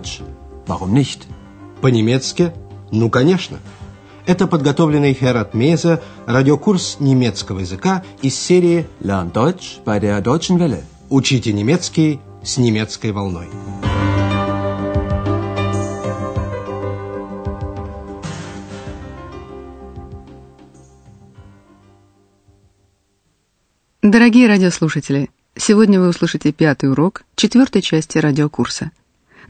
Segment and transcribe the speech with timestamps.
[0.00, 0.22] Deutsch.
[0.66, 1.20] Warum nicht?
[1.80, 2.52] По-немецки?
[2.90, 3.58] Ну, конечно.
[4.26, 10.82] Это подготовленный Херат Меза радиокурс немецкого языка из серии Lern Deutsch bei der Deutschen Welle.
[11.08, 13.48] «Учите немецкий с немецкой волной».
[24.02, 28.92] Дорогие радиослушатели, сегодня вы услышите пятый урок четвертой части радиокурса.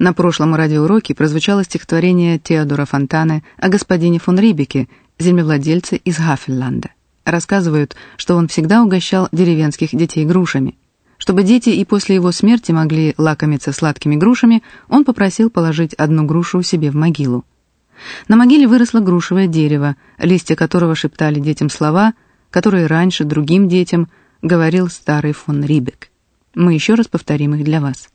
[0.00, 6.88] На прошлом радиоуроке прозвучало стихотворение Теодора Фонтаны о господине фон Рибике, землевладельце из Хафельланда.
[7.26, 10.78] Рассказывают, что он всегда угощал деревенских детей грушами.
[11.18, 16.62] Чтобы дети и после его смерти могли лакомиться сладкими грушами, он попросил положить одну грушу
[16.62, 17.44] себе в могилу.
[18.26, 22.14] На могиле выросло грушевое дерево, листья которого шептали детям слова,
[22.50, 24.08] которые раньше другим детям
[24.40, 26.08] говорил старый фон Рибек.
[26.54, 28.08] Мы еще раз повторим их для вас.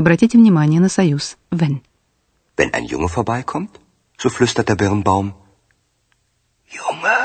[0.00, 1.82] Обратите внимание на союз «wenn».
[2.56, 3.72] Wenn ein Junge vorbeikommt,
[4.16, 5.34] so flüstert der Birnbaum,
[6.78, 7.18] Junge,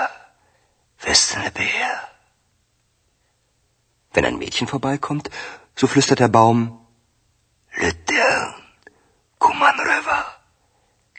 [1.06, 1.94] bist du ne Bär?
[4.14, 5.30] Wenn ein Mädchen vorbeikommt,
[5.74, 6.60] so flüstert der Baum,
[7.80, 8.56] Lütern,
[9.40, 10.20] Kuman rüber,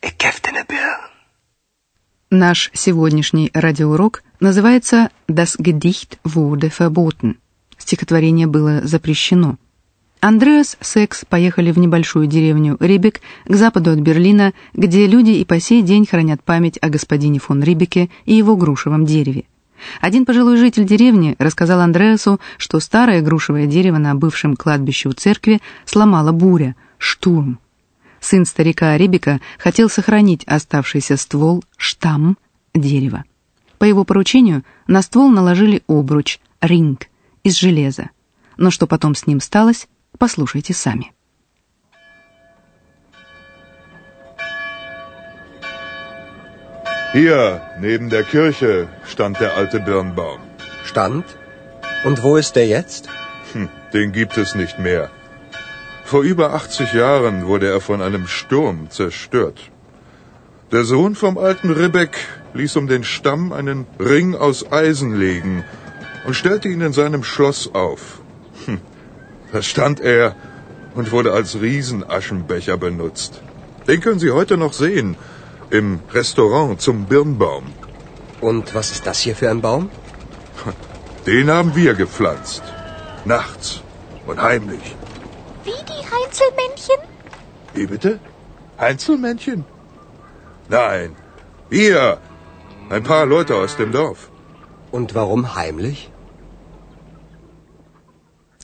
[0.03, 1.01] ich geb dir ne Birn.
[2.29, 7.39] Наш сегодняшний радиоурок называется «Das Gedicht wurde verboten».
[7.79, 9.57] Стихотворение было запрещено.
[10.20, 15.45] Андреас с Экс поехали в небольшую деревню Рибек к западу от Берлина, где люди и
[15.45, 19.45] по сей день хранят память о господине фон Рибеке и его грушевом дереве.
[20.00, 25.61] Один пожилой житель деревни рассказал Андреасу, что старое грушевое дерево на бывшем кладбище у церкви
[25.84, 27.58] сломала буря, штурм.
[28.19, 32.39] Сын старика Рибека хотел сохранить оставшийся ствол, штамм,
[32.75, 33.25] дерева.
[33.78, 37.08] По его поручению на ствол наложили обруч, ринг,
[37.45, 38.11] из железа.
[38.56, 39.86] Но что потом с ним сталось,
[40.17, 41.12] Послушайте сами.
[47.14, 50.39] Hier, neben der Kirche, stand der alte Birnbaum.
[50.86, 51.26] Stand?
[52.05, 53.10] Und wo ist der jetzt?
[53.52, 55.10] Hm, den gibt es nicht mehr.
[56.05, 59.60] Vor über 80 Jahren wurde er von einem Sturm zerstört.
[60.72, 62.16] Der Sohn vom alten Ribbeck
[62.54, 65.66] ließ um den Stamm einen Ring aus Eisen legen
[66.26, 68.22] und stellte ihn in seinem Schloss auf.
[69.56, 70.36] Da stand er
[70.94, 73.40] und wurde als Riesenaschenbecher benutzt.
[73.89, 75.17] Den können Sie heute noch sehen
[75.70, 77.64] im Restaurant zum Birnbaum.
[78.42, 79.89] Und was ist das hier für ein Baum?
[81.27, 82.64] Den haben wir gepflanzt.
[83.24, 83.80] Nachts
[84.27, 84.94] und heimlich.
[85.64, 87.00] Wie die Heinzelmännchen?
[87.73, 88.20] Wie bitte?
[88.77, 89.64] Einzelmännchen?
[90.68, 91.17] Nein,
[91.70, 92.18] wir.
[92.90, 94.28] Ein paar Leute aus dem Dorf.
[94.90, 96.11] Und warum heimlich?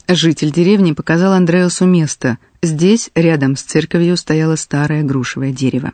[0.07, 2.37] Житель деревни показал Андреасу место.
[2.61, 5.93] Здесь, рядом с церковью, стояло старое грушевое дерево.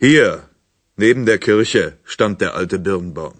[0.00, 0.40] Hier,
[0.96, 3.34] neben der Kirche, stand der alte Birnbaum.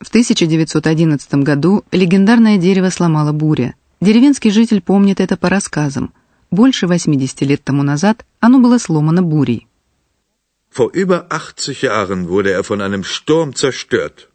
[0.00, 3.74] В 1911 году легендарное дерево сломала буря.
[4.00, 6.12] Деревенский житель помнит это по рассказам.
[6.50, 9.66] Больше 80 лет тому назад оно было сломано бурей.
[10.70, 14.28] Vor über 80 Jahren wurde er von einem Sturm zerstört.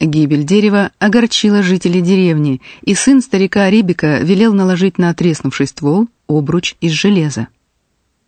[0.00, 6.74] Гибель дерева огорчила жителей деревни, и сын старика Рибика велел наложить на треснувший ствол обруч
[6.80, 7.48] из железа.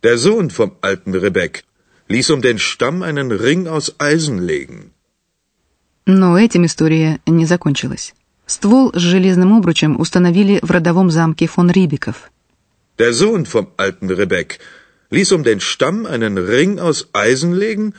[0.03, 1.63] Der Sohn vom alten Rebek
[2.09, 4.91] ließ um den Stamm einen Ring aus Eisen legen.
[6.05, 8.13] Но этим история не закончилась.
[8.45, 12.31] Ствол с железным обручем установили в родовом замке фон Рибиков.
[12.99, 14.59] Der Sohn vom alten Rebek
[15.09, 17.95] ließ um den Stamm einen Ring aus Eisen legen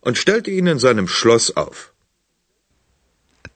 [0.00, 1.92] und stellte ihn in seinem Schloss auf.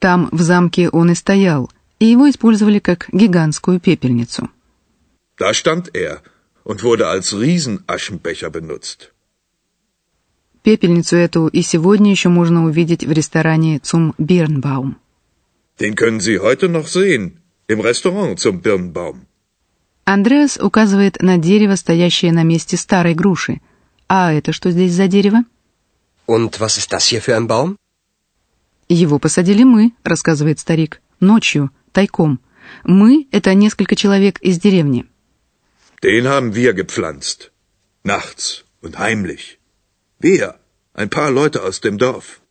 [0.02, 1.70] Там, в замке, он и стоял,
[2.00, 4.50] и его использовали как гигантскую пепельницу.
[5.38, 6.22] Da stand er
[6.64, 9.12] und wurde als Riesenaschenbecher benutzt.
[10.64, 14.96] Пепельницу эту и сегодня еще можно увидеть в ресторане «Zum Birnbaum».
[15.78, 17.38] Den können Sie heute noch sehen
[17.68, 19.26] im Restaurant zum Birnbaum.
[20.04, 23.60] Андреас указывает на дерево, стоящее на месте старой груши.
[24.08, 25.44] А это что здесь за дерево?
[26.26, 27.76] Und was ist das hier für ein Baum?
[28.92, 32.40] Его посадили мы, рассказывает старик, ночью, тайком.
[32.84, 35.06] Мы— это несколько человек из деревни.
[36.02, 37.52] Den haben wir gepflanzt.
[38.04, 39.58] Nachts und heimlich.
[40.20, 40.56] Wir,
[40.92, 42.42] ein paar Leute aus dem Dorf.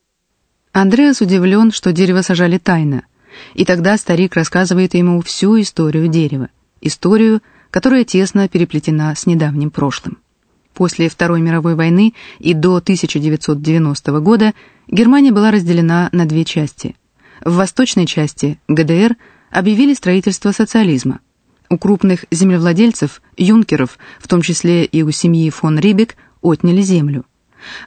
[0.74, 3.04] Андреас удивлен, что дерево сажали тайно.
[3.54, 6.50] И тогда старик рассказывает ему всю историю дерева.
[6.82, 10.18] Историю, которая тесно переплетена с недавним прошлым.
[10.74, 14.54] После Второй мировой войны и до 1990 года
[14.88, 16.96] Германия была разделена на две части.
[17.44, 19.16] В восточной части, ГДР,
[19.50, 21.20] объявили строительство социализма.
[21.70, 27.26] У крупных землевладельцев, юнкеров, в том числе и у семьи фон Рибек, отняли землю.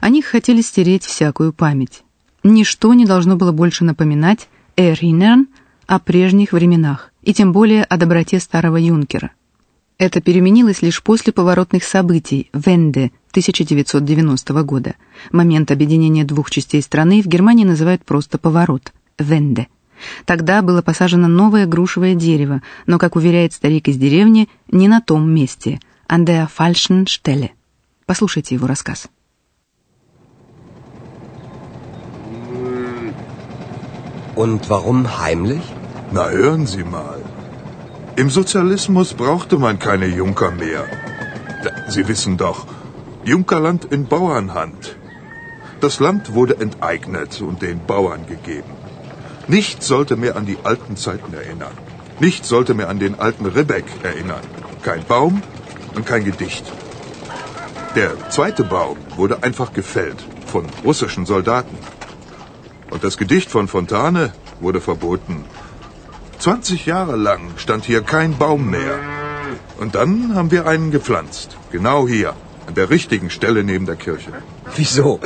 [0.00, 2.02] О них хотели стереть всякую память.
[2.42, 5.46] Ничто не должно было больше напоминать «erinnern»
[5.86, 9.32] о прежних временах, и тем более о доброте старого юнкера.
[9.98, 14.94] Это переменилось лишь после поворотных событий Венде 1990 года.
[15.30, 19.68] Момент объединения двух частей страны в Германии называют просто поворот– Венде.
[20.24, 25.30] Тогда было посажено новое грушевое дерево, но, как уверяет старик из деревни, не на том
[25.30, 27.50] месте, an der falschen Stelle.
[28.04, 29.08] Послушайте его рассказ.
[34.36, 35.62] Und warum heimlich?
[36.10, 37.23] Na hören Sie mal.
[38.16, 40.84] Im Sozialismus brauchte man keine Junker mehr.
[41.88, 42.64] Sie wissen doch,
[43.24, 44.96] Junkerland in Bauernhand.
[45.80, 48.70] Das Land wurde enteignet und den Bauern gegeben.
[49.48, 51.72] Nichts sollte mehr an die alten Zeiten erinnern.
[52.20, 54.46] Nichts sollte mehr an den alten Ribbeck erinnern.
[54.82, 55.42] Kein Baum
[55.96, 56.64] und kein Gedicht.
[57.96, 61.76] Der zweite Baum wurde einfach gefällt von russischen Soldaten.
[62.90, 65.44] Und das Gedicht von Fontane wurde verboten.
[66.44, 68.98] 20 Jahre lang stand hier kein Baum mehr.
[69.80, 71.56] Und dann haben wir einen gepflanzt.
[71.72, 72.34] Genau hier,
[72.66, 74.30] an der richtigen Stelle neben der Kirche.
[74.76, 75.20] Wieso?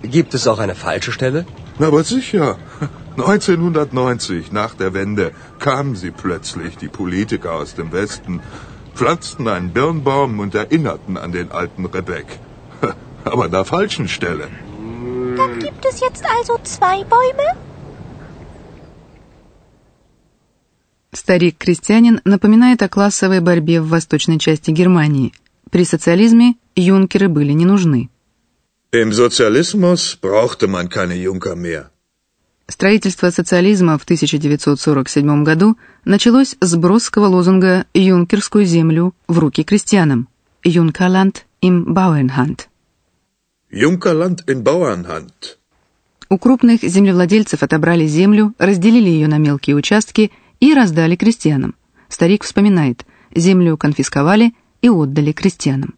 [0.00, 1.44] Gibt es auch eine falsche Stelle?
[1.78, 2.56] Na, aber sicher.
[3.18, 8.40] 1990, nach der Wende, kamen sie plötzlich, die Politiker aus dem Westen,
[8.94, 12.38] pflanzten einen Birnbaum und erinnerten an den alten Rebek.
[13.24, 14.48] Aber an der falschen Stelle.
[15.36, 17.63] Dann gibt es jetzt also zwei Bäume?
[21.14, 25.32] Старик-крестьянин напоминает о классовой борьбе в восточной части Германии.
[25.70, 28.10] При социализме юнкеры были не нужны.
[28.92, 31.90] Im Sozialismus brauchte man keine Junker mehr.
[32.66, 40.28] Строительство социализма в 1947 году началось с броского лозунга «Юнкерскую землю в руки крестьянам»
[40.64, 42.60] «Юнкерланд im Bauernhand».
[43.70, 45.58] Junkerland in Bauernhand.
[46.30, 50.32] У крупных землевладельцев отобрали землю, разделили ее на мелкие участки
[50.64, 51.74] и раздали крестьянам.
[52.08, 55.94] Старик вспоминает, землю конфисковали и отдали крестьянам.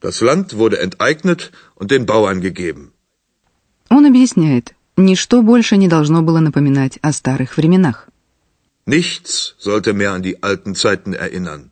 [0.00, 2.92] Das Land wurde enteignet und den Bauern gegeben.
[3.90, 8.08] Он объясняет, ничто больше не должно было напоминать о старых временах.
[8.86, 11.70] Nichts sollte mehr an die alten Zeiten erinnern.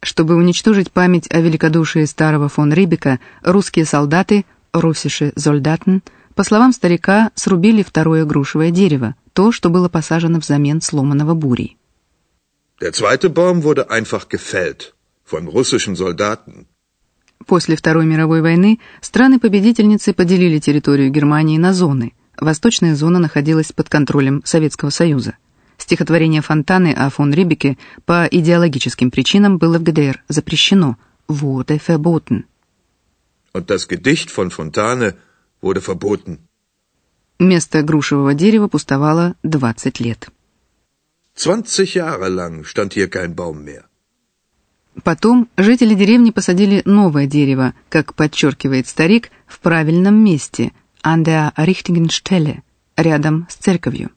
[0.00, 6.02] Чтобы уничтожить память о великодушии старого фон Рибека, русские солдаты, руссische Soldaten,
[6.38, 11.76] по словам старика, срубили второе грушевое дерево, то, что было посажено взамен сломанного бурей.
[12.80, 14.94] Der zweite Baum wurde einfach gefällt
[15.24, 16.66] von russischen Soldaten.
[17.44, 22.12] После Второй мировой войны страны-победительницы поделили территорию Германии на зоны.
[22.40, 25.34] Восточная зона находилась под контролем Советского Союза.
[25.76, 32.44] Стихотворение Фонтаны о фон Рибеке по идеологическим причинам было в ГДР запрещено, wurde verboten.
[33.52, 35.16] Und das Gedicht von Fontane
[35.60, 36.38] wurde verboten.
[37.38, 40.28] Место грушевого дерева пустовало 20 лет.
[41.36, 43.84] 20 Jahre lang stand hier kein Baum mehr.
[45.04, 50.72] Потом жители деревни посадили новое дерево, как подчеркивает старик, в правильном месте,
[51.02, 52.62] an der richtigen Stelle,
[52.96, 54.10] рядом с церковью.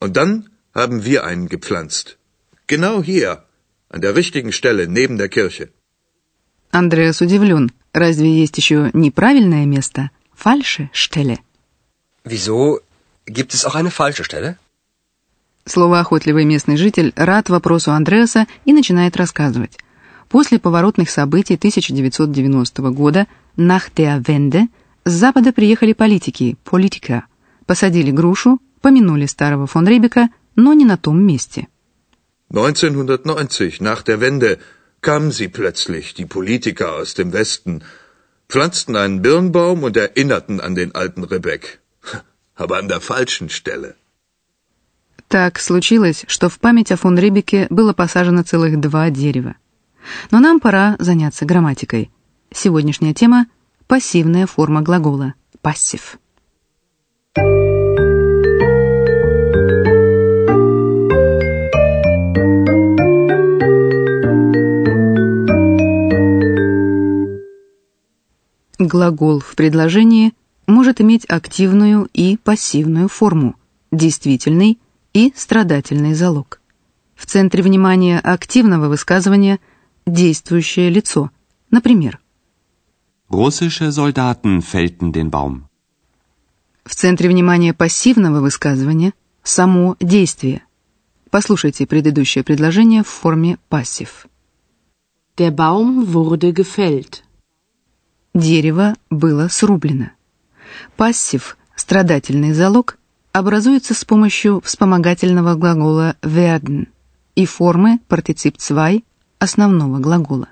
[0.00, 2.16] Und dann haben wir einen gepflanzt.
[2.68, 3.44] Genau hier,
[3.88, 5.70] an der richtigen Stelle neben der Kirche.
[6.70, 10.10] Андреас удивлен, разве есть еще неправильное место,
[10.44, 11.36] falsche Stelle?
[12.24, 12.80] Wieso?
[13.26, 14.56] Gibt es auch eine falsche Stelle?
[15.66, 19.78] Словоохотливый местный житель рад вопросу Андреаса и начинает рассказывать.
[20.28, 23.26] После поворотных событий 1990 года
[23.56, 24.68] nach der Wende
[25.04, 27.24] с запада приехали политики, политика,
[27.66, 31.68] посадили грушу, помянули старого фон Рибека, но не на том месте.
[32.50, 34.58] 1990, nach der Wende,
[35.02, 37.82] kamen sie plötzlich, die Politiker aus dem Westen,
[38.48, 41.80] pflanzten einen Birnbaum und erinnerten an den alten Rebek.
[42.54, 43.94] Aber an der falschen Stelle.
[45.28, 49.56] Так случилось, что в память о фон Рибеке было посажено целых два дерева.
[50.30, 52.10] Но нам пора заняться грамматикой.
[52.50, 53.46] Сегодняшняя тема–
[53.86, 56.18] пассивная форма глагола «пассив».
[68.78, 70.34] Глагол в предложении
[70.66, 73.56] может иметь активную и пассивную форму,
[73.90, 74.78] действительный
[75.12, 76.60] и страдательный залог.
[77.16, 79.58] В центре внимания активного высказывания
[80.06, 81.30] действующее лицо.
[81.70, 82.20] Например,
[83.28, 85.64] Russische Soldaten fällten den Baum.
[86.84, 90.62] в центре внимания пассивного высказывания само действие.
[91.30, 94.26] Послушайте предыдущее предложение в форме пассив.
[95.36, 97.22] Der Baum wurde gefällt.
[98.38, 100.12] Дерево было срублено.
[100.96, 102.96] Пассив, страдательный залог,
[103.32, 106.86] образуется с помощью вспомогательного глагола werden
[107.34, 109.02] и формы партицип 2
[109.40, 110.48] основного глагола.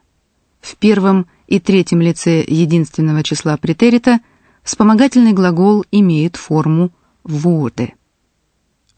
[0.61, 4.19] В первом и третьем лице единственного числа претерита
[4.65, 7.93] вспомогательный глагол имеет форму wurde.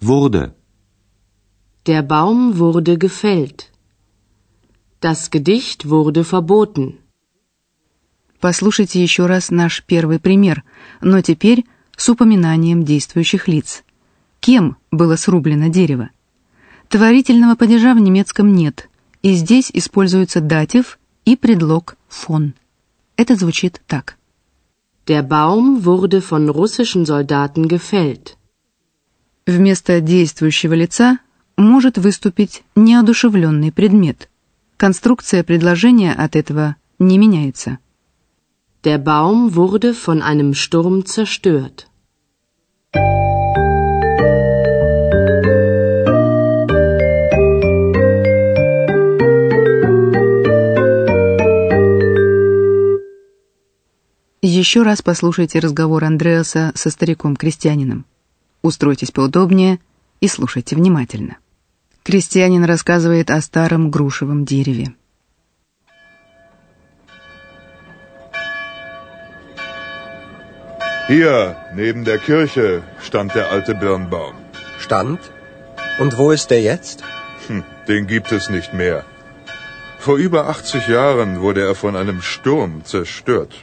[0.00, 0.54] Wurde.
[1.84, 3.70] Der Baum wurde gefällt.
[5.02, 6.98] Das Gedicht wurde verboten.
[8.40, 10.62] Послушайте еще раз наш первый пример,
[11.00, 11.64] но теперь
[11.96, 13.82] с упоминанием действующих лиц.
[14.40, 16.10] Кем было срублено дерево?
[16.88, 18.88] Творительного падежа в немецком нет,
[19.22, 22.54] и здесь используется датив и предлог «фон».
[23.16, 24.16] Это звучит так.
[25.06, 28.36] Der Baum wurde von russischen Soldaten gefällt.
[29.46, 31.18] Вместо действующего лица
[31.56, 34.28] может выступить неодушевленный предмет.
[34.76, 37.78] Конструкция предложения от этого не меняется.
[38.88, 41.88] Der Baum wurde von einem Sturm zerstört.
[54.40, 58.06] Еще раз послушайте разговор Андреаса со стариком-крестьянином.
[58.62, 59.80] Устройтесь поудобнее
[60.20, 61.36] и слушайте внимательно.
[62.04, 64.94] Крестьянин рассказывает о старом грушевом дереве.
[71.08, 74.34] Hier, neben der Kirche, stand der alte Birnbaum.
[74.78, 75.18] Stand?
[75.98, 77.02] Und wo ist der jetzt?
[77.46, 79.06] Hm, den gibt es nicht mehr.
[79.98, 83.54] Vor über 80 Jahren wurde er von einem Sturm zerstört.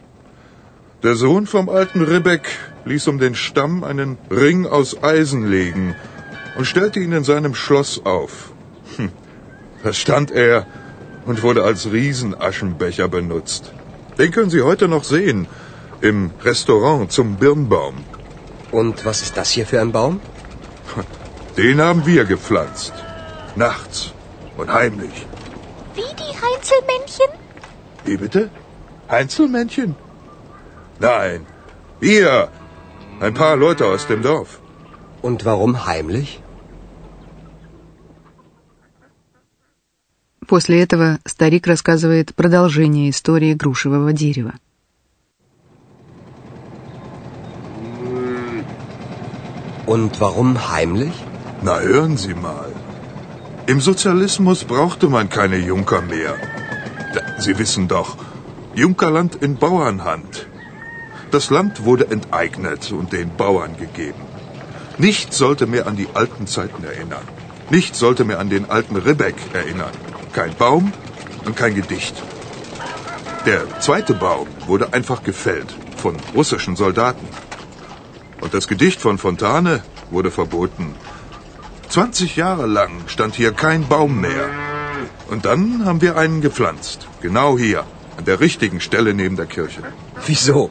[1.03, 2.47] Der Sohn vom alten Ribbeck
[2.85, 5.95] ließ um den Stamm einen Ring aus Eisen legen
[6.57, 8.53] und stellte ihn in seinem Schloss auf.
[8.97, 9.11] Hm,
[9.83, 10.65] da stand er
[11.27, 13.71] und wurde als Riesenaschenbecher benutzt.
[14.17, 15.45] Den können Sie heute noch sehen
[16.04, 17.96] im Restaurant zum Birnbaum.
[18.70, 20.20] Und was ist das hier für ein Baum?
[21.56, 22.94] Den haben wir gepflanzt.
[23.56, 24.12] Nachts
[24.56, 25.26] und heimlich.
[25.94, 27.30] Wie die Heinzelmännchen?
[28.04, 28.50] Wie bitte?
[29.08, 29.96] Einzelmännchen?
[30.98, 31.46] Nein,
[32.00, 32.48] wir.
[33.20, 34.60] Ein paar Leute aus dem Dorf.
[35.22, 36.40] Und warum heimlich?
[40.46, 44.54] После этого старик рассказывает продолжение истории грушевого дерева.
[49.85, 51.13] Und warum heimlich?
[51.61, 52.71] Na hören Sie mal.
[53.67, 56.35] Im Sozialismus brauchte man keine Junker mehr.
[57.39, 58.17] Sie wissen doch,
[58.75, 60.47] Junkerland in Bauernhand.
[61.31, 64.21] Das Land wurde enteignet und den Bauern gegeben.
[64.97, 67.27] Nichts sollte mehr an die alten Zeiten erinnern.
[67.69, 69.91] Nichts sollte mehr an den alten Ribbeck erinnern.
[70.33, 70.93] Kein Baum
[71.45, 72.15] und kein Gedicht.
[73.45, 77.27] Der zweite Baum wurde einfach gefällt von russischen Soldaten.
[78.45, 80.93] Und das Gedicht von Fontane wurde verboten.
[81.89, 84.49] 20 Jahre lang stand hier kein Baum mehr.
[85.31, 87.07] Und dann haben wir einen gepflanzt.
[87.21, 87.85] Genau hier,
[88.17, 89.81] an der richtigen Stelle neben der Kirche.
[90.27, 90.69] Wieso?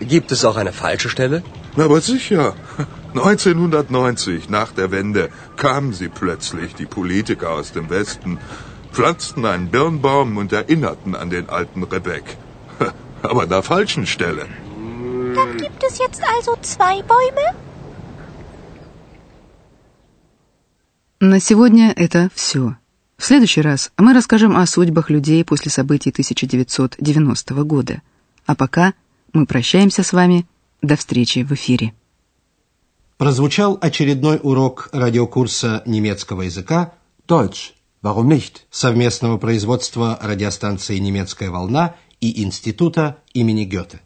[0.00, 1.42] Gibt es auch eine falsche Stelle?
[1.76, 2.54] Na, aber sicher.
[3.14, 8.38] 1990, nach der Wende, kamen sie plötzlich, die Politiker aus dem Westen,
[8.90, 12.38] pflanzten einen Birnbaum und erinnerten an den alten Rebek.
[13.22, 14.46] Aber an der falschen Stelle.
[15.34, 17.54] Dann gibt es jetzt also zwei Bäume?
[21.20, 22.76] На сегодня это все.
[23.16, 28.02] В следующий раз мы расскажем о судьбах людей после событий 1990 года.
[28.44, 28.94] А пока
[29.32, 30.46] мы прощаемся с вами.
[30.82, 31.94] До встречи в эфире.
[33.18, 36.94] Прозвучал очередной урок радиокурса немецкого языка
[37.28, 37.72] Deutsch.
[38.02, 38.62] Warum nicht?
[38.70, 44.00] совместного производства радиостанции «Немецкая волна» и Института имени Гёте.